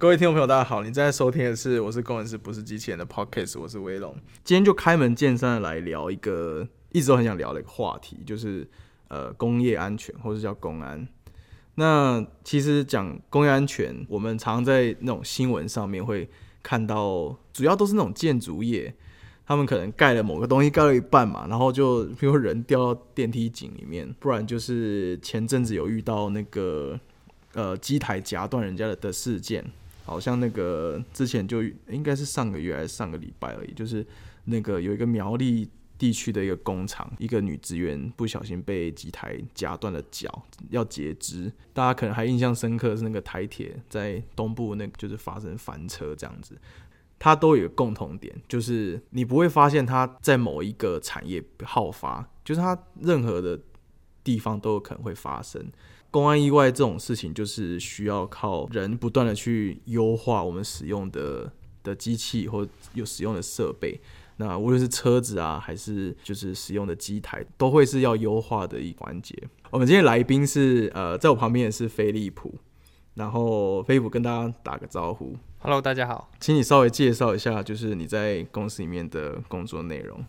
[0.00, 0.82] 各位听众朋友，大家好！
[0.82, 4.16] 你正在收听的是《我是工程师不是机器人》的 Podcast，我是威龙。
[4.42, 8.66] 今天就开门见山的来聊一个一直都很想聊的一个话题，就是
[9.08, 11.06] 呃工业安全，或者叫公安。
[11.74, 16.26] 那其实讲工业安全，我们常常在那种新闻上面会
[16.62, 18.94] 看到，主要都是那种建筑业，
[19.44, 26.98] 他们可能盖了某个东西盖了一半嘛，然后就比如人掉到电梯井里面，不然就是前阵子有遇到那个
[27.52, 29.62] 呃机台夹断人家的的事件。
[30.04, 34.06] 好像那个之前就应该是上个月还是上个礼拜而已，就是
[34.44, 35.68] 那个有一个苗栗
[35.98, 41.52] 地区的一个工厂，一个女职员不小心被机台夹断了脚，要截肢。
[41.72, 46.56] 大家可能还印象深刻是那个台铁在东部那，就是发生翻车这样子。
[47.18, 53.60] 它都有一个共同点，就是你不会发现它在某一个产业好发，就是它任何的
[54.24, 55.70] 地方都有可能会发生。
[56.10, 64.00] 公安意外这种事情，就是需要靠人不断的去优化我们使用的的机器或有使用的设备。
[64.36, 69.36] 那无论是车子啊，还是就是使用的机台，都会是要优化的一环节。
[69.70, 72.54] 我们今天来宾是呃，在我旁边的是飞利浦，
[73.14, 75.36] 然后飞利浦跟大家打个招呼。
[75.58, 80.24] Hello，大家好，请你稍微介绍一下，就是你在公司里面的工作内容。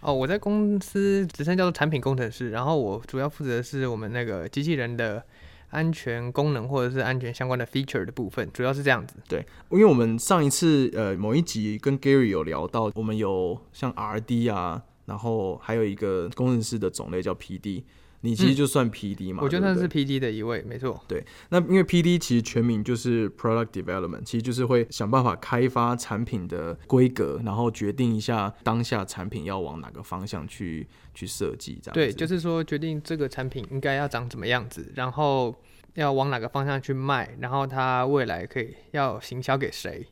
[0.00, 5.22] 哦，我在公司职称叫做产品工程师，然后我主要负责的是我们那个机器人的
[5.70, 9.16] 安全功能或者是安全相关的 feature 的部分，主要是这样子。
[9.28, 17.82] 对，因为我们上一次呃某一集跟 Gary 有聊到，我们有像 RD 啊，然后还有一个工程师的种类叫 PD。
[18.22, 21.02] 你其实就算 P D 嘛，我觉得他是 P D 的一位，没错。
[21.08, 31.94] 对，那因为 P D 其实全名就是 Product Development，其实就是会想办法开发产品的规格，然后决定一下当下产品要往哪个方向去去设计，这样。
[31.94, 35.58] 对，就是说决定这个产品应该要长怎么样子，然后
[35.94, 40.06] 要往哪个方向去卖，然后它未来可以要行销给谁，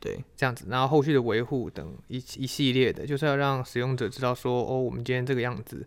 [0.00, 5.86] 对，这样子，然后后续的维护等一一系列的，就是要让使用者知道说，哦，我们今天这个样子。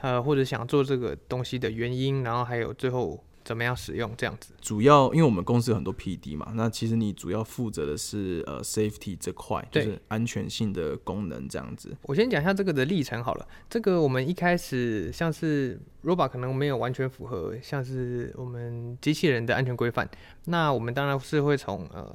[0.00, 4.52] 呃，或者想做这个东西的原因，然后还有最后怎么样使用这样子。
[4.60, 11.96] 主要因为我们公司有很多 PD 嘛，那其实你主要负责的是呃 safety 这块，就是安全性的功能这样子。
[12.02, 13.48] 我先讲一下这个的历程好了。
[13.70, 20.08] 这个我们一开始像是 robot 可能没有完全符合像是我们机器人的安全规范，
[20.44, 22.14] 那我们当然是会从呃。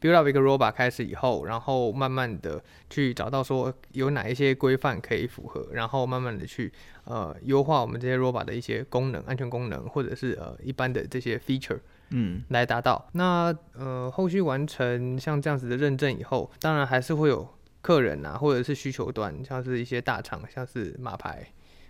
[0.00, 6.72] Build up 一个 robot 开始以后，然后慢慢的去找到说有哪一些规范可以符合，然后慢慢的去
[7.04, 11.78] 呃优化我们这些 robot 的一些功能、安全功能，或者是呃一般的这些 feature，
[12.10, 13.08] 嗯，来达到。
[13.12, 17.48] 那呃后续完成像这样子的认证以后，当然还是会有
[17.80, 21.46] 客人啊，或者是需求端，像是一些大厂，像是马牌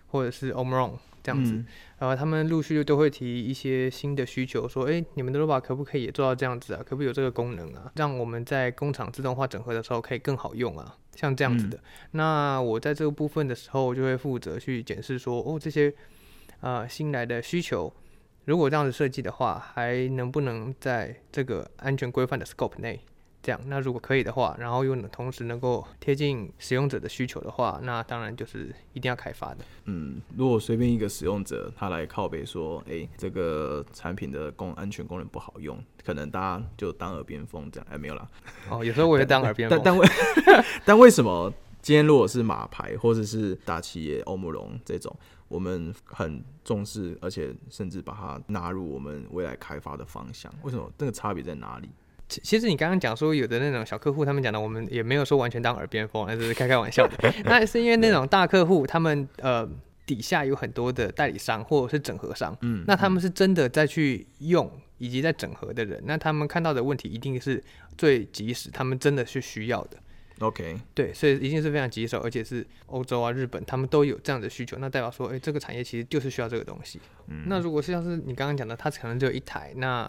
[0.08, 0.92] 或者是 Omron。
[1.28, 1.53] 这样子，
[1.99, 6.81] 然后他们陆续都会提一些新的需求，说，哎，你们的 robot 可不可以也做到这样子啊？
[6.83, 7.93] 可不可以有这个功能啊？
[7.97, 10.97] 让我们在工厂自动化整合的时候可以更好用啊？
[11.15, 11.78] 像这样子的。
[12.12, 15.93] 那我在这个部分的时候，就会负责去检视说，哦，这些
[16.61, 17.93] 呃新来的需求，
[18.47, 22.99] 如果这样子设计的话，还能不能在这个安全规范的 scope 内？
[23.41, 29.65] 这样，那如果可以的话，然后又能同时能够贴近使用者的需求的话，那当然就是一定要开发的。
[29.84, 37.87] 嗯，如果随便一个使用者他来靠背说，哎，这个产品的功安全功能不好用，可能大家就当耳边风这样。
[37.91, 38.28] 哎，没有啦。
[38.71, 39.81] 哦，有时候我也当耳边风。
[39.82, 40.09] 但但为
[40.84, 45.16] 但为什么今天如果是马牌或者是大企业欧姆龙这种，
[45.47, 50.53] 我们很重视，而且甚至把它纳入我们未来开发的方向？
[50.62, 50.93] 为什么？
[50.99, 51.88] 这个差别在哪里？
[52.28, 57.33] 其实你刚刚讲说有的那种小客户，他们讲的我们也没有说完全当耳边风，那是开开玩笑的。
[57.44, 59.69] 那是因为那种大客户，他们呃
[60.05, 67.62] 底下有很多的代理商或者是整合商，嗯，那他们是真的在去用以及在整合的人，那他们看到的问题一定是
[67.97, 69.97] 最及时，他们真的是需要的。
[70.41, 77.00] OK，对，所以一定是非常棘手，而且是欧洲啊、日本，他们都有这样的需求，那代表说，哎，这个产业其实就是需要这个东西。
[77.26, 80.08] 嗯，那如果是像是你刚刚讲的，它可能只有一台，那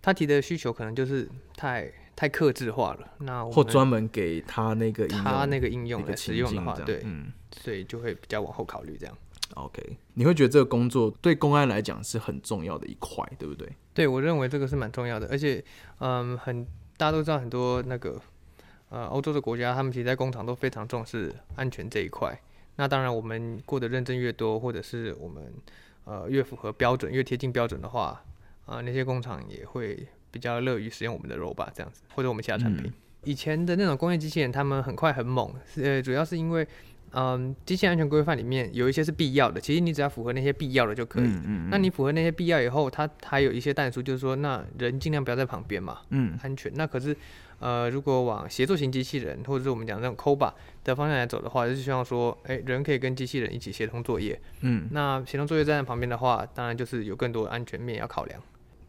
[0.00, 9.16] 他提的需求可能就是太太克制化了，那或专门给他那个他那个应用来使用的话，对，嗯，所以就会比较往后考虑这样。
[9.54, 13.68] OK，你会觉得这个工作对公安来讲是很重要的一块，对不对？
[13.92, 15.62] 对，我认为这个是蛮重要的，而且，
[15.98, 16.64] 嗯，很
[16.96, 18.18] 大家都知道很多那个
[18.88, 22.34] 呃欧洲的国家，他们其实在工厂都非常重视安全这一块。
[22.76, 25.52] 那当然，我们过的认证越多，或者是我们
[26.04, 28.22] 呃越符合标准、越贴近标准的话。
[28.72, 32.90] 啊，那些工厂也会比较乐于使用我们的 robot 这样子，或者我们其他产品。
[33.24, 36.66] 以前的那种工业机器人，他们很快很猛，呃，主要是因为
[37.12, 41.24] 嗯，机器安全规范里面有一些是必要的，其实你只要符合那些必要的就可以。
[41.24, 46.72] 嗯嗯那你符合那些必要以后，它还有一些弹数，就是说，那人尽量不要在旁边嘛，嗯安全。
[46.74, 47.14] 那可是，
[47.58, 50.52] 呃，如果往协作型机器人或者是我们讲这种 COBA
[50.82, 54.40] 的方向来走的话，就是希望说，哎、人可以跟机器人一起协同作业。
[54.62, 58.40] 嗯，那协同作业站在旁边的话，当然就是有更多的安全面要考量。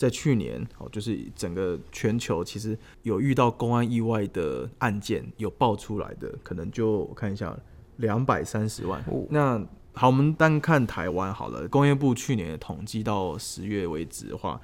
[0.03, 7.57] 在去年哦，就是整个全球其实有遇到公安意外的案件有爆出来的，可能就我看一下，
[7.97, 9.01] 两百三十万。
[9.07, 14.59] 哦那好，我们单看台湾好了，工业部去年的统计到十月为止的话，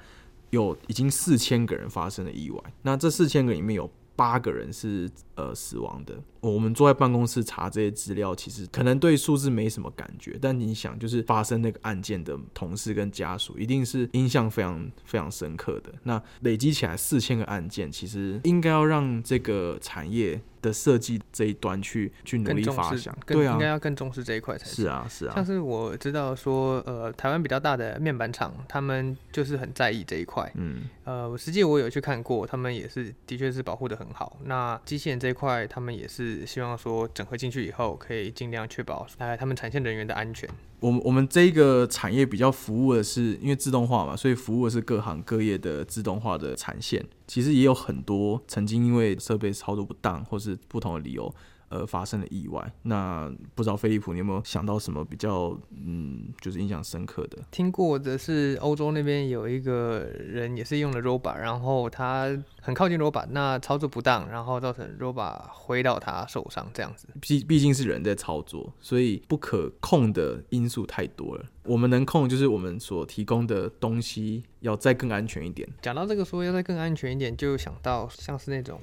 [0.50, 2.60] 有已经四千个人发生了意外。
[2.82, 6.22] 那这四千个里面有八个人是呃死亡的。
[6.40, 15.92] 我们坐在办公室查这些资料，其实可能对数字没什么感觉，但你想，就是发生那个案件的同事跟家属，一定是印象非常非常深刻的。
[16.04, 30.50] 那累积起来四千个案件，其实应该要让这个产业的设计这一端去去努力发想，，对啊应该，要更重视这一块才是啊，是啊像，是我知道说，呃，台湾比较大的面板厂，他们就是很在意这一块。
[30.54, 34.38] 嗯呃，我实际我有去看过，他们也是的确是保护的很好。
[34.44, 40.48] 那机器人这一块，他们也是希望说整合进去以后，可以尽量确保呃他们产线人员的安全。
[40.80, 47.04] 我们我们这个产业比较服务的是，因为自动化嘛，所以服务的是各行各业的自动化的产线。
[47.26, 51.32] 其实也有很多曾经因为设备操作不当，或是不同的理由，
[51.70, 52.72] 而发生了意外。
[52.82, 57.38] 那不知道飞利浦你有没有想到什么比较嗯，就是印象深刻的？
[57.50, 62.28] 听过的是欧洲那边有一个人也是用了 robot，然后他
[62.60, 67.08] 很靠近 robot，那操作不当，然后造成 robot 挥到他受伤这样子。
[67.20, 71.46] 毕毕竟是人在操作，所以不可控的因素太多了。
[71.62, 75.68] 我们能控就是我们所提供的东西要再更安全一点。
[75.80, 78.80] 讲到这个说要再更安全一点，就想到像是那种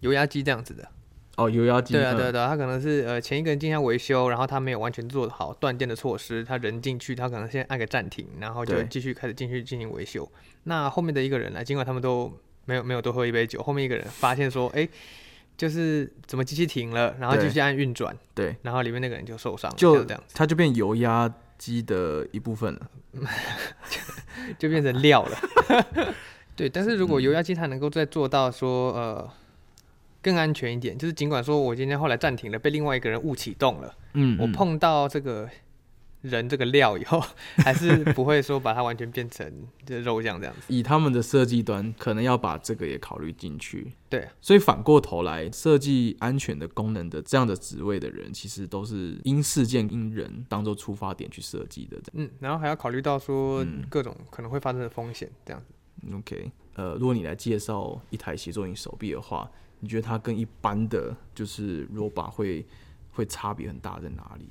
[0.00, 0.88] 油压机这样子的。
[1.38, 10.28] 哦，油压机，对啊，嗯对啊，对啊，他可能是呃前一个人进行维修，然后他没有完全做好断电的措施，他人进去，他可能先按个暂停，然后就继续开始进去进行维修。
[10.64, 12.32] 那后面的一个人呢，尽管他们都
[12.64, 14.88] 没有没有多喝一杯酒，后面一个人发现说，哎，
[15.56, 22.90] 就是怎么机器停了，然后继续按运转，对，然后里面那个人就受伤了，就像这样子，它就变油压机的一部分了。
[24.58, 25.38] 就变成料了。
[26.54, 29.30] 对，但是如嗯果油压机它能够再做到说呃
[30.22, 33.94] 更安全一点，就是尽管说我今天后来暂停了，被另外一个人误启动了。
[34.14, 35.48] 嗯我碰到这个
[36.22, 37.22] 人这个料以后，
[37.62, 39.50] 还是不会说把它完全变成
[39.86, 40.62] 这肉酱这样子。
[40.66, 43.92] 以他们的设计端，可能要把这个也考虑进去。
[44.08, 51.96] 对，所以反过头来，设计安全的功能的这样的职位的人，其实都是因事件因人当做出发点去设计的。
[52.14, 55.72] 嗯，然后还要考虑到说嗯各种可能会发生的风险这样子。
[56.12, 59.48] OK，呃，如果你来介绍一台协作型手臂的话，
[59.80, 62.66] 你觉得它跟一般的就是 robot 会
[63.12, 64.48] 会差别很大在哪里？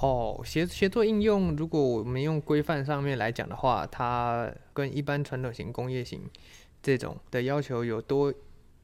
[0.00, 6.22] 哦，协协作应用，如果我们用规范上面来讲的话，它跟一般传统型工业型
[6.80, 8.32] 这种的要求有多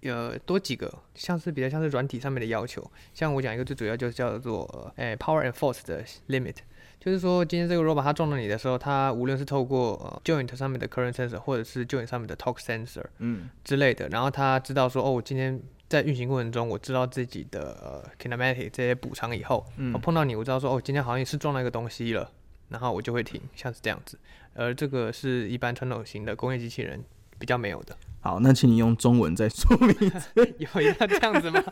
[0.02, 2.84] 呃多几个，像是比较像是软体上面的要求。
[3.12, 6.56] 像我讲一个最主要就是叫做诶、power and force 的 limit，
[6.98, 15.62] 就是说今天这个 robot 它撞到你的时候，它无论是透过呃 joint 上面的 current sensor 或者是 joint 上面的 torque sensor 嗯之类的，然后它知道说哦，我今天
[15.94, 19.58] 在运行过程中，我知道自己的呃 kinematic 这些补偿以后。
[19.68, 22.28] 我嗯碰到你，我知道说哦，今天好像是撞到一个东西了，
[22.68, 24.18] 然后我就会停，像是这样子。
[24.54, 27.00] 而这个是一般传统型的工业机器人
[27.38, 27.96] 比较没有的。
[28.20, 29.94] 好，那请你用中文再说明。
[30.58, 31.62] 有要这样子吗？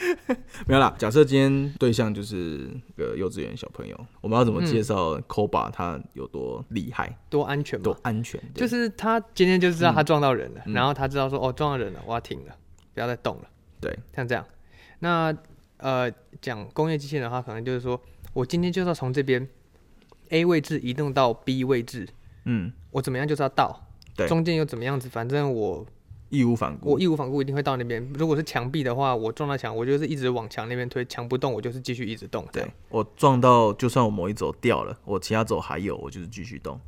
[0.66, 7.94] 没有啦，假设今天对象就是个幼稚园小朋友，我们要怎么介绍 Koba 它有多厉害、多安全多？
[8.02, 8.40] 安全？
[8.54, 12.54] 就是他今天就知道他撞到人了，嗯然后他知道说哦撞到人了，我要停了，
[12.94, 13.42] 不要再动了。
[13.80, 14.44] 对，像这样。
[15.00, 15.36] 那
[15.78, 18.00] 呃讲工业机器人的话，可能就是说
[18.32, 19.46] 我今天就是要从这边
[20.30, 22.08] A 位置移动到 B 位置，
[22.44, 25.86] 嗯，我怎么样就是要到，对中间又怎么样子，反正我
[26.30, 26.90] 义无反顾。
[26.92, 28.04] 我义无反顾一定会到那边。
[28.14, 32.44] 如果是墙壁的话，我撞到墙，我就是一直往墙那边推，墙不动，我就是继续一直动。
[32.52, 36.80] 对，我撞到，就算我某一轴掉了，我其他轴还有，我就是继续动，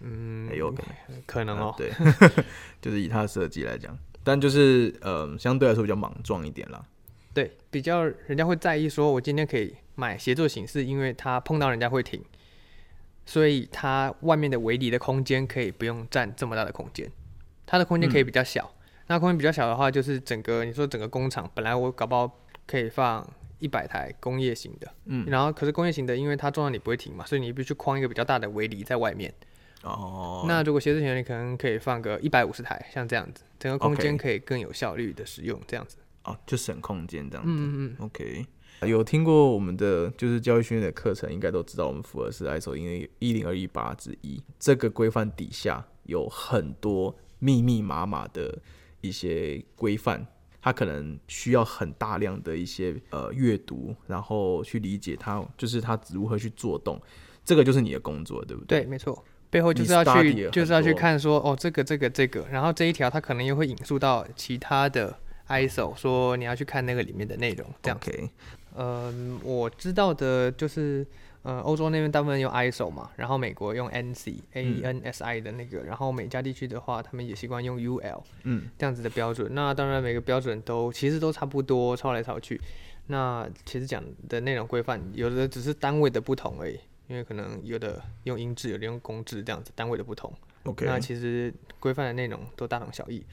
[0.00, 1.22] 嗯，也有可能。
[1.26, 1.70] 可能哦。
[1.70, 1.90] 啊对，
[2.80, 6.84] 就是以它的设计来讲，但就是呃，相对来说比较莽撞一点啦。
[7.32, 12.24] 对，比较人家会在意说，我今天可以买协作型，是因为它碰到人家会停，
[13.26, 17.10] 所以它外面的围篱的空间可以不用占这么大的空间，
[17.66, 18.72] 它的空间可以比较小。
[19.08, 23.28] 那空间比较小的话，就是整个你说整个工厂本来我搞不好可以放
[23.58, 29.34] 一百台工业型的，嗯，然后可是工业型的，因为它撞到你不会停嘛，所以你必须框一个比较大的围篱在外面。
[29.84, 35.98] 哦，那如果协作型，你可能可以放个一百五十台，像这样子，整个空间可以更有效率的使用，这样子。
[36.24, 37.52] 哦，就省空间这样子。
[37.52, 38.06] 嗯嗯嗯。
[38.06, 38.46] OK，
[38.88, 48.58] 有听过我们的就是教育训练的课程，应该都知道我们符合是 ISO 因为一零二一八之一这个规范底下有很多密密麻麻的
[49.02, 50.26] 一些规范，
[50.62, 56.98] 它可能需要很大量的一些呃阅读，然后去理解它，就是它如何去做动。
[57.44, 58.80] 这个就是你的工作，对不对？
[58.80, 59.22] 对，没错。
[59.54, 67.96] 背后就是要去，就是要去看说，哦，这个这个这个，然后这一条它可能又会引述到其他的 ISO，说你要去看那个里面的内容，这样。
[67.96, 68.28] OK，
[68.76, 71.06] 嗯，我知道的就是，
[71.42, 79.54] 呃，欧洲那边大部分用 ISO 嘛，然后美国用 NC A E N S I 的那个，然后每家地区的话，他们也习惯用 UL 嗯，这样子的标准。
[79.54, 82.60] 那当然每个标准都其实都差不多，抄来抄去。
[83.06, 90.32] 那其实讲的内容规范，有的只是单位的不同而已，因为可能有的用英制，有的用公制这样子，单位的不同。
[90.64, 93.24] OK，那其实规范的内容都大同小异。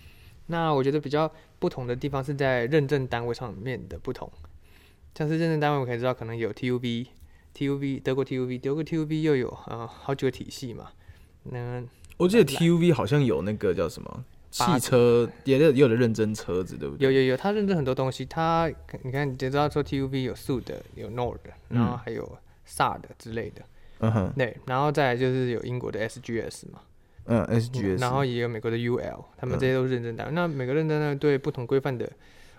[0.48, 4.30] 那我觉得比较不同的地方是在认证单位上面的不同，
[5.16, 7.08] 像是认证单位，我可以知道可能有 TUV、
[7.56, 10.90] TUV 德国 TUV，德国 TUV 又有呃好几个体系嘛。
[11.44, 11.82] 那
[12.18, 17.06] 我记得 TUV 好像有那个叫什么汽车，也有也有的认真车子，对不对？
[17.06, 18.70] 有有有，他认证很多东西，他
[19.04, 20.64] 你看你就知道说 TUV 有 Sud
[20.96, 22.38] 有 Nord，然后还有
[22.76, 23.62] SAD 之类的，
[24.00, 26.80] 嗯哼，对，然后再来就是有英国的 SGS 嘛，
[27.26, 30.34] 嗯，SGS，然后也有美国的 UL，他们嗯这些都是认证单位。
[30.34, 32.10] 那每个认证单位对不同规范的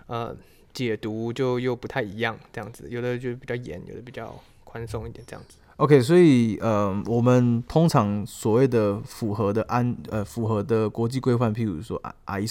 [0.07, 0.35] 呃
[0.73, 5.57] 解读就又不太一样，这样子，有的就比较严，有的比较宽松一点，这样子。
[5.77, 12.45] OK，所以呃，我们通常所谓的符合的安呃符合的国际规范，譬如说 I-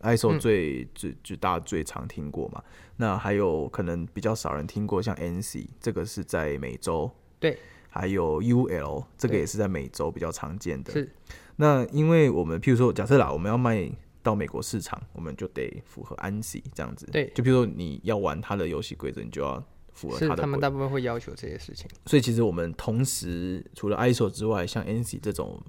[0.00, 0.38] ISO。
[0.38, 2.62] 最、最最大家最常听过嘛，
[2.96, 10.92] 那还有可能比较少人听过，像 NC 这个是在美洲，对，还有 UL 这个也是在美洲比较常见的。
[10.92, 11.10] 是，
[11.56, 13.90] 那因为我们譬如说，假设啦，我们要卖
[14.22, 17.06] 到美国市场，我们就得符合 ANSI 这样子。
[17.06, 19.62] 对就譬如说你要玩他的游戏规则，你就要
[19.92, 21.88] 符合是他的规大部分会要求这些事情。
[22.06, 25.60] 所以其实我们同时除了 ISO 之外，像 ANSI 这种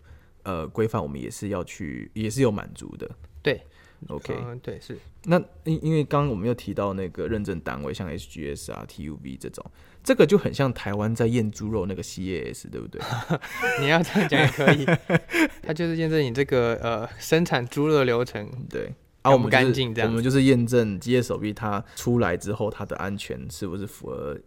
[0.43, 3.09] 呃规范，我们也是要去，也是有满足的。
[3.53, 3.63] 对
[4.07, 9.65] ，OK，、嗯、对，是那因因为刚刚我们又提到那个认证单位，像 SGS 啊、TUV 这种，
[10.03, 13.01] 这个就很像台湾在验猪肉那个 CAS，对不对？
[13.81, 14.85] 你要这样讲也可以。
[15.61, 18.49] 它就是验证你这个呃生产猪肉的流程。
[18.69, 18.93] 对。
[19.21, 24.39] 啊，我们就是干净这样我们就是验证机械手臂它出来之后，它的安全是不是符合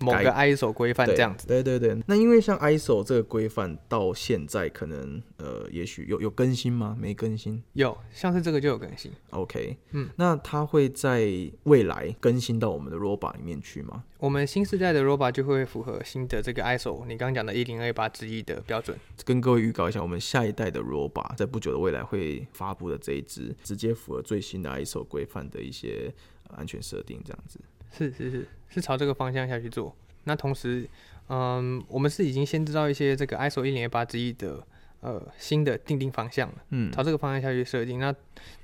[0.00, 1.46] 某个 ISO 规范对这样子。
[1.46, 6.96] 对对对，那因为像 ISO 这个规范到现在可能呃，也许有有更新吗？
[6.98, 7.62] 没更新。
[7.74, 9.12] 有，像是这个就有更新。
[9.30, 11.30] OK，嗯，那它会在
[11.64, 14.04] 未来更新到我们的 Roba 里面去吗？
[14.18, 18.98] 我们新时代的 Roba 就会符合新的这个 ISO，你刚刚讲的一零二八之一的标准。
[19.24, 26.12] 跟各位预告一下，我们下一代的 Roba 在不久的未来会发布的这一支，直接符合最新的 ISO 规范的一些
[26.48, 27.58] 呃安全设定，这样子。
[27.92, 29.94] 是是是，是朝这个方向下去做。
[30.24, 30.88] 那同时，
[31.28, 34.64] 嗯，我们是已经先知道一些这个 ISO 一零二八之一的
[35.00, 37.98] 呃新的定定方向了，嗯朝这个方向下去设定。
[37.98, 38.14] 那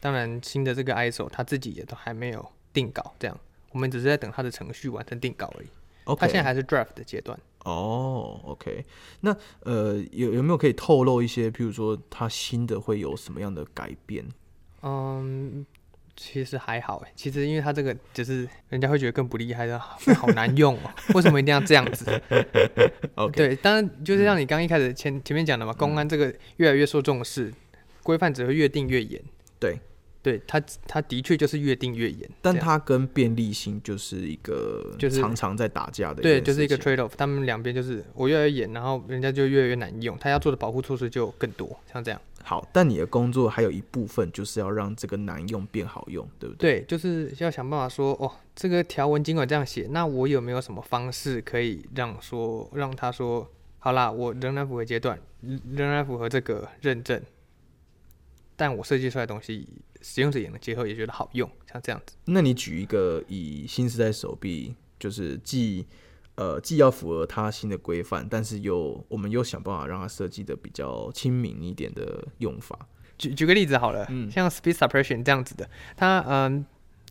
[0.01, 3.39] 当然，新的这个 ISO 它自己也都还没有定稿，这样
[3.73, 5.69] 我们只是在等它的程序完成定稿而已。
[6.05, 7.39] ，OK，它现在还是 draft 的阶段。
[7.65, 8.85] 哦，OK，
[9.21, 14.25] 那呃有有没有可以透露一些，譬如说它新的会有什么样的改变？
[14.83, 15.67] 嗯，
[16.17, 20.91] 其实还好哎，其实因为它这个就是人家会觉得更不厉害的，好难用哦。
[21.15, 22.07] 为什么一定要这样子？
[23.17, 27.53] OK，对，当然就是像你刚一开始前前面讲的嘛，公安这个越来越受重视，
[28.03, 29.23] 规范只会越定越严。
[29.61, 29.79] 对，
[30.23, 42.21] 对，它它的确就是越定越严，但这样它跟便利性就是一个就是常常在打架的对，就是一个 trade off，他们两边就是我越来越严，然后人家就越来越难用，他要做的保护措施就更多，像这样。
[42.49, 46.79] 好，但你的工作还有一部分就是要让这个难用变好用，对不对？
[46.79, 53.51] 对，就是要想办法说，哦，这个条文尽管这样写，那我有没有什么方式可以让说让他说，
[53.81, 57.21] 好啦，我仍然符合阶段，仍然符合这个认证，
[58.55, 59.67] 但我设计出来的东西，
[60.01, 62.15] 使用者也能接受，也觉得好用，像这样子。
[62.27, 65.85] 那你举一个以新时代手臂，就是既
[66.37, 72.79] 呃既要符合它新的规范，但是又我们又想办法让它设计的比较亲民一点的用法。
[73.19, 76.65] 举举个例子好了，嗯像 speed suppression 这样子的，它嗯，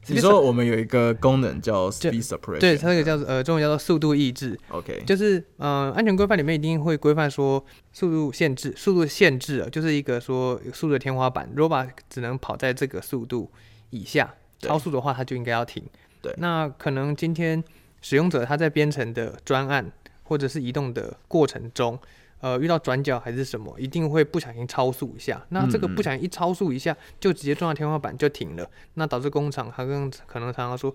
[0.05, 13.50] 你说我们有一个功能叫 speed suppression，对，它那个叫做呃，中文叫做速度抑制，OK，就是呃，安全规范里面一定会规范说速度限制，速度限制啊，就是一个说速度的天花板，robot 只能跑在这个速度
[13.89, 15.84] 以下，超速的话它就应该要停。
[16.22, 17.63] 对那可能今天
[18.06, 21.98] 使用者他在编程的专案或者是移动的过程中，
[22.40, 25.44] 呃，遇到转角还是什么，一定会不小心超速一下。
[25.50, 30.94] 那这个不小心一超速一下，就直接撞到天花板就停了，那导致工厂他跟可能常常说，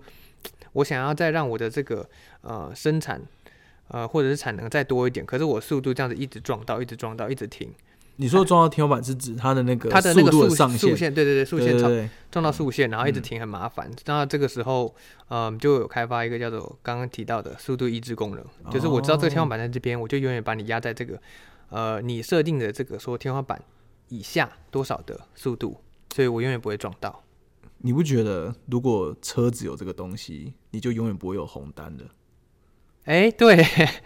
[0.71, 2.09] 我想要再让我的这个
[2.43, 3.21] 呃生产
[3.89, 7.69] 呃或者是产能再多一点，可是我速度这样子一直撞到，一直撞到，一直停，
[8.17, 13.89] 你说撞到天花板是指它的那个它的那个速度速上限，对对对，速线超对对对撞到速线，然后一直嗯停很麻烦。
[14.05, 14.93] 那这个时候，
[15.29, 21.19] 嗯，就有开发一个叫做刚刚提到的速度抑制功能，就是我知道这个天花板在这边，我就永远把你压在这个
[21.69, 23.59] 呃你设定的这个说天花板
[24.09, 25.77] 以下多少的速度，
[26.13, 27.23] 所以我永远不会撞到。
[27.79, 32.05] 你不觉得如果车子有这个东西，你就永远不会有红单的，
[33.05, 33.55] 哎、对，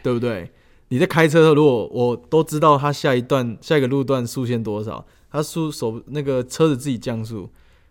[0.01, 0.49] 对不对？
[0.89, 7.49] 你在开车的时候，如果我都知道它下一段下一个路段速限多少，它速手那个车子自己降速，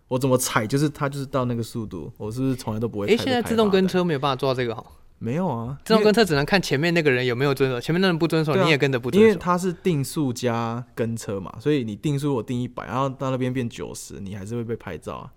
[0.09, 3.07] 我怎么踩就是它就是到那个速度，我是不是从来都不会？
[3.07, 4.85] 哎、现在自动跟车没有办法做到这个哈，
[5.19, 9.45] 没有啊，自动跟车只能看前面那个人有没有遵守，前面那人不遵守，啊你也跟着不遵守因为遵守。
[9.45, 15.33] 它是定速加跟车嘛，所以你定速我定一百，然后到那边变九十，你还是会被拍照啊。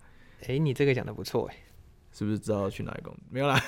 [0.47, 1.57] 哎、你这个讲的不错哎。
[2.17, 3.21] 是不是知道去哪里工作？
[3.29, 3.61] 没有啦，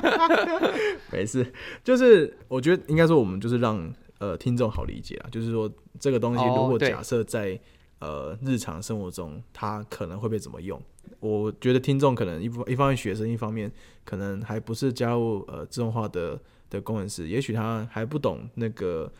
[1.12, 1.52] 没事，
[1.84, 7.60] 就是我觉得应该说我们就是让呃听众好理解啊，就是说这个东西如果假设在、
[7.98, 10.80] 呃日常生活中，它可能会被怎么用？
[11.20, 13.70] 我觉得听众可能一方一方面学生，一方面
[14.04, 16.40] 可能还不是加入呃自动化的
[16.70, 19.12] 的工程师，也许他还不懂那个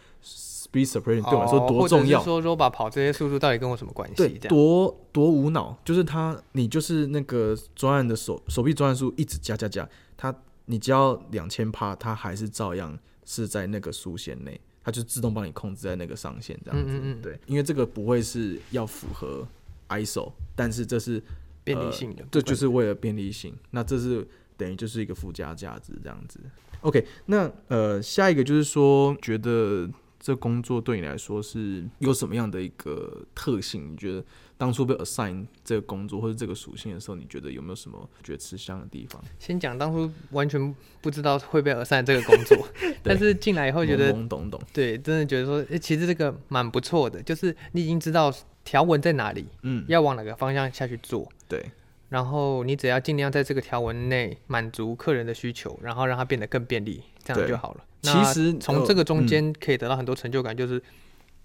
[0.84, 2.22] speed 对我来说哦多重要。
[2.22, 4.14] 说 robot 跑这些速度到底跟我什么关系？
[4.16, 10.34] 对，多多无脑，就是他，你就是那个专案的手手臂专案数一直加加加，他
[10.66, 16.92] 你只要两千帕，他还是照样是在那个数线内，他就自动帮你控制在那个上限这样子。
[16.92, 19.46] 嗯嗯嗯对，因为这个不会是要符合
[19.88, 21.22] ISO，但是这是
[21.62, 26.40] 便利性的这就是为了便利性，那这是等于就是一个附加价值这样子。
[26.82, 29.88] OK，那呃，下一个就是说，觉得
[30.26, 33.92] 这工作对你来说是有什么样的一个特性？
[33.92, 34.24] 你觉得
[34.58, 39.22] 当初被 assign 这个工作或者这个属性的时候，你觉得有没有什么觉得吃香的地方？
[39.38, 42.68] 先讲当初完全不知道会被 assign 这个工作，
[43.04, 48.34] 但是进来以后觉得懵懵懂懂，对，真的觉得说，诶，其实这个蛮不错的，就是你已经知道
[48.64, 51.64] 条文在哪里，嗯，要往哪个方向下去做，对，
[52.08, 57.84] 然后你只要尽量在这个条文内满足客人的需求，然后让它变得更便利，这样就好了。
[58.02, 60.82] 其实从这个中间可以得到很多成就感，就是。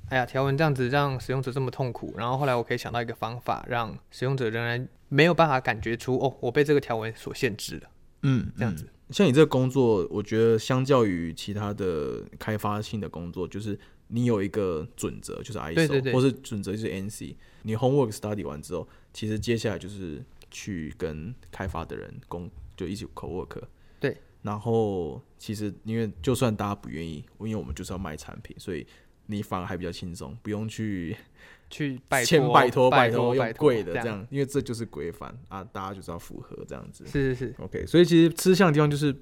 [0.10, 7.89] 哎呀，条文这样子让使用者这么痛苦，然后后来我可以想到一个方法，让使用者仍然没有办法感觉出哦，我被这个条文所限制了。
[8.24, 17.36] 嗯，这样子嗯像你这个工作，我觉得相较于其他的开发性的工作，就是你有一个准则，就是 ISO，对对对或是准则就是 NC。
[17.62, 20.21] 你 homework study 完之后，其实接下来就是
[20.52, 23.62] 去跟开发的人工就一起 co work。
[24.00, 24.16] 对。
[24.44, 28.86] 然后其实因为就算大家不愿意，因为我们就是要卖产品，所以
[29.28, 31.16] 你反而还比较轻松，不用去
[31.70, 37.06] 去拜千托拜托拜托用拜托这贵的这样，因为这就是规范啊，大家就是要符合这样子。
[37.06, 39.16] 是是是，OK，所以其实吃相的地方就是，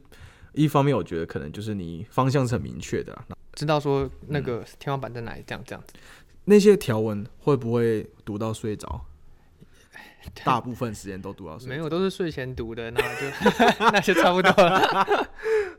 [0.53, 5.93] 一方面我觉得可能就是你方向是很明确的啦，知道说嗯那个天花板在哪里，这样这样子。
[6.45, 9.05] 那些条文会不会读到睡着？
[10.43, 11.57] 大部分时间都读到。
[11.65, 13.27] 没有，都是睡前读的，那就
[13.91, 15.27] 那就差不多了。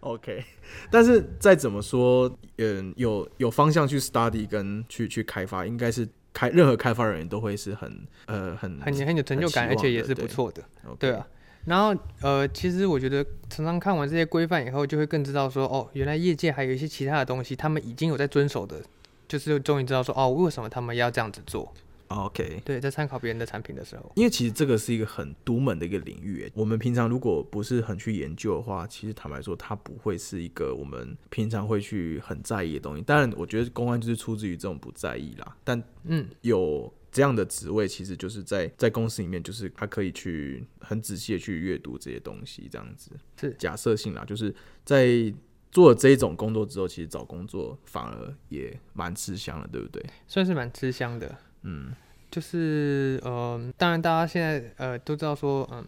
[0.00, 0.42] OK，
[0.90, 10.62] 但是再怎么说，嗯，有有方向去 study 跟去去开发，应该是开任何开发人员都会是很呃很很很有成就感，而且也是不错的
[10.98, 11.26] 对啊。
[11.66, 18.80] 然后呃，其实我觉得常常看完这些规范以后，就会更知道说，哦，原来业界还有一些其他的东西，他们已经有在遵守的，
[19.28, 21.70] 就是终于知道说，哦，为什么他们要这样子做？
[22.10, 33.02] OK，对，在参考别人的产品的时候，因为其实这个是一个很独门的一个领域，我们平常如果不是很去研究的话，其实坦白说，它不会是一个我们平常会去很在意的东西。
[33.02, 44.52] 当然，我觉得公安就是出自于这种不在意啦，但嗯，有这样的职位，其实就是在在公司里面，就是他可以去很仔细的去阅读这些东西，这样子是假设性啦，就是
[44.84, 45.32] 在
[45.70, 50.04] 做了这一种工作之后，其实找工作反而也蛮吃香的，对不对？
[50.26, 51.38] 算是蛮吃香的。
[51.62, 51.92] 嗯，
[52.30, 55.84] 就是呃，当然大家现在呃都知道说，嗯，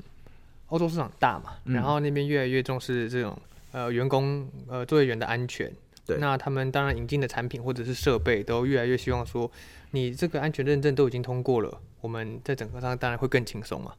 [0.69, 3.37] 欧洲市场大嘛，嗯然后那边越来越重视这种
[3.73, 5.73] 呃员工呃作业员的安全。
[6.05, 9.51] 对那他们当然引进的产品或者是设备都越来越希望说，
[9.93, 13.95] 你这个安全认证都已经通过了，我们在整合上当然会更轻松嘛。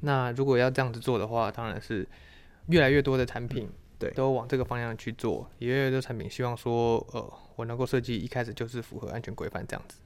[0.00, 2.06] 那如果要这样子做的话，当然是
[2.68, 3.68] 越来越多的产品。
[3.98, 9.96] 对都往这个方向去做，也越来越多产品希望说，呃，我能够设计一开始就是符合安全规范这样子。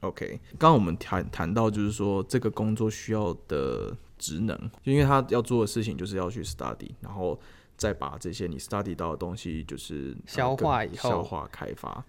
[0.00, 7.38] OK，刚刚我们谈谈到就是说这个工作需要的职能，就因为他要做的事情就是要去 study，然后
[7.76, 12.02] 再把这些你 study 到的东西就是呃消化更以后消化开发。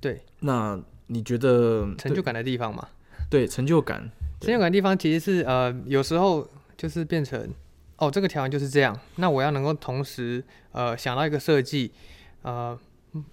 [0.00, 2.88] 对，那你觉得成就感的地方嘛。
[3.30, 4.10] 对对成就感？
[4.40, 7.48] 成就感的地方其实是呃，有时候就是变成
[7.96, 11.90] 哦，这个条件就是这样，那我要能够同时呃想到一个设计，
[12.42, 12.78] 呃，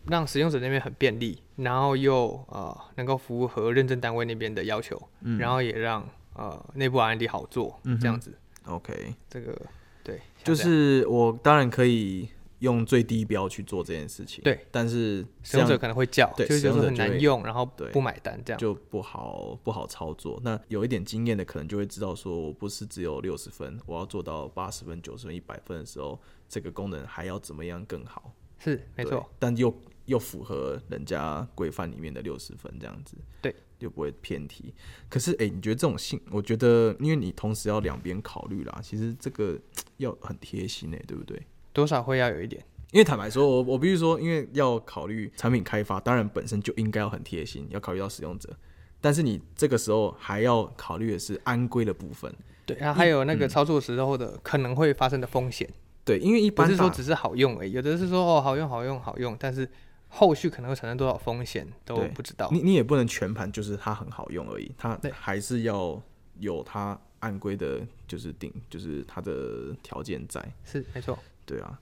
[0.07, 5.37] 让使用者那边很便利，然后又呃能够符合认证单位那边的要求，嗯。
[5.37, 9.59] 然后也让呃内部 R&D 好做，嗯这样子，OK，这个
[10.03, 17.89] 对，就是我当然可以用最低标去做这件事情，对，但是使用者可能会叫，对就是就是很难用，然后对。
[17.91, 18.59] 不买单这样。
[18.59, 20.39] 就不好不好操作。
[20.43, 26.17] 那有一点经验的，可能就会知道说，我不是只有六十分，我要做到八十分、九十分、一百分的时候，
[26.47, 28.33] 这个功能还要怎么样更好？
[28.63, 29.73] 是没错，，但又
[30.05, 34.73] 又符合人家规范里面的六十分这样子，对，就不会偏题。
[35.09, 39.59] 可是，哎、你觉得这种性，我觉得，因为你同时要两边考虑啦，其实这个
[39.97, 41.41] 要很贴心哎、对不对？
[41.73, 42.63] 多少会要有一点。
[42.91, 48.55] 因为坦白说，我我必须说，因为要考虑产品开发，当然本身就应该要很贴心，要考虑到使用者。
[49.01, 52.31] 但是你这个时候还要考虑的是安规的部分，
[52.65, 55.67] 对，然后还有那个嗯操作时候的可能会发生的风险，
[56.05, 59.69] 对，因为一般不是说只是好用而已，有的是说哦好用好用好用，但是
[60.09, 62.49] 后续可能会产生多少风险都不知道。
[62.51, 66.01] 你你也不能全盘就是它很好用而已，它对还是要
[66.39, 70.45] 有它按规的，就是定，就是它的条件在。
[70.65, 71.79] 是没错，对啊，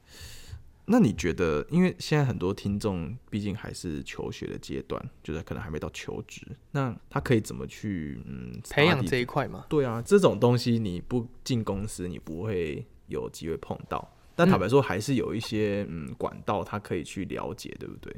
[0.85, 14.11] 那你觉得，因为现在很多听众毕竟还是求学的阶段，就是可能还没到求职，那他可以怎么去嗯培养这一块嘛，对啊，这种东西你不进公司，你不会有机会碰到。
[14.35, 18.15] 但坦白说，还是有一些嗯管道，他可以去了解，对不对？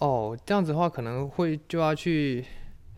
[0.00, 2.44] 哦，这样子的话可能会就要去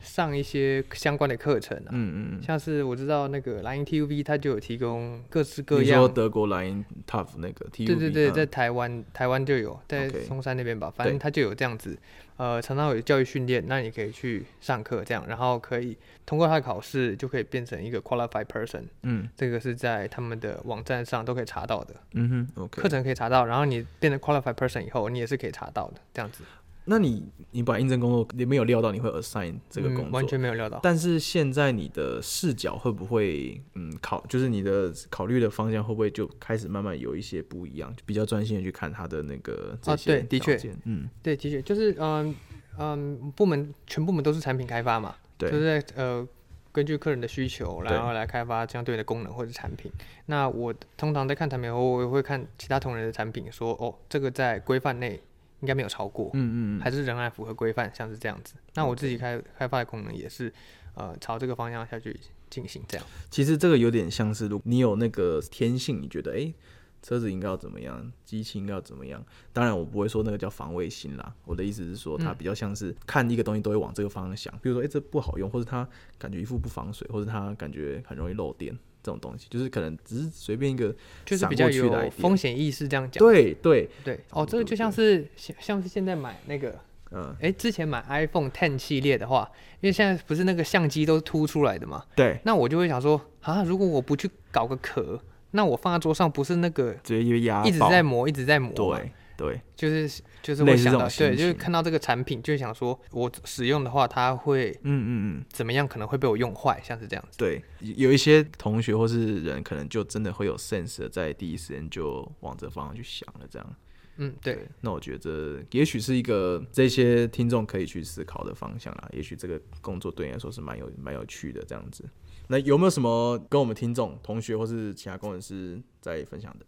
[0.00, 5.64] 上一些相关的课程啊，嗯嗯像是我知道那个蓝鹰 TUV 它就有提供各式嗯。
[5.64, 6.14] 各你说样。
[6.14, 11.98] 德国莱茵 Tough 那个 TUV，对对对，嗯在台湾台湾就有，在松山那边吧，反正对它就有这样子，
[12.36, 22.88] 呃，常常有教育训练，那你可以去上课这样，然后可以通过它的考试，就可以变成一个 qualified person，嗯这个是在他们的网站上都可以查到的，嗯哼，OK 课。
[22.88, 26.44] 程可以查到，然后你变成 qualified person 以后，你也是可以查到的，这样子。
[26.86, 30.78] 那你你把应征工作你没有料到你会 assign 这个工作，嗯、完全没有料到。
[30.82, 40.74] 但是现在你的视角会不会，嗯，考就是你的考虑的方向会不会就开始慢慢有一些不一样，就比较专心的去看他的那个这啊些对的确。
[40.84, 42.34] 嗯，对，的确就是嗯
[42.78, 46.26] 嗯，部门全部门都是产品开发嘛，对，就是在呃
[46.70, 49.90] 根据客人的需求，然后来开发相对的功能或者产品。
[50.26, 55.18] 那我通常在看产品后，我也会看其他同仁的产品，说哦，这个在规范内
[55.60, 58.54] 应该没有超过，嗯嗯嗯，还是仍然符合规范，像是这样子。
[58.74, 60.52] 那我自己开开发的功能也是
[60.94, 62.18] 呃朝这个方向下去
[62.50, 63.06] 进行，这样。
[63.30, 66.54] 其实这个有点像是，如果你有那个天性，你觉得哎、诶
[67.02, 69.24] 车子应该要怎么样，机器应该要怎么样。
[69.52, 71.32] 当然，我不会说那个叫防卫心啦。
[71.44, 75.88] 我的意思是说，它嗯比较像是看一个东西都会往这个方向想，比如说哎、诶这不好用，或者它
[76.18, 78.76] 感觉一副不防水，或者它感觉很容易漏电。
[79.06, 80.92] 这种东西就是可能只是随便一个
[81.24, 83.20] 就是比较有风险意识这样讲。
[83.20, 86.76] 对对，对哦，对这个就像是像像是现在买那个
[87.12, 89.48] 嗯，哎，之前买 iPhone Ten 系列的话，
[89.80, 95.20] 因为现在不是那个相机都凸出来的嘛，对，那我就会想说啊，如果我不去搞个壳，
[95.52, 107.38] 那我放在桌上不是那个直接压一直在磨，一直在磨嘛，对对就是就是会想到，对，就是看到这个产品，就想说我使用的话，它会嗯嗯嗯，怎么样，可能会被我用坏，像是这样子。
[107.38, 113.76] 对，有一些同学或是人可能就真的会有 sense 的，在第一时间就往这方向去想了，这样。
[114.18, 119.10] 嗯，对，那我觉得也许是一个这些听众可以去思考的方向啦。
[119.12, 122.02] 也许这个工作对你来说是蛮有蛮有趣的这样子。
[122.48, 126.64] 那有没有什么跟我们听众、同学或是其他工程师在分享的？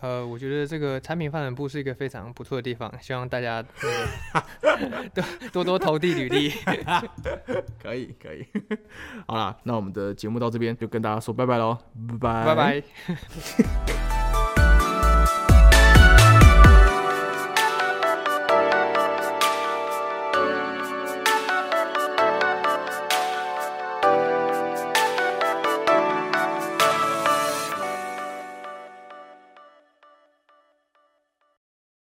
[0.00, 3.62] 呃，我觉得这个产品发展部是一个非常不错的地方，希望大家
[4.62, 6.50] 那个 多多多投递履历。
[7.82, 8.46] 可以，可以。
[9.26, 11.76] 好啦，那我们的节目到这边就跟大家说拜拜喽，
[12.18, 14.19] 拜拜，拜拜。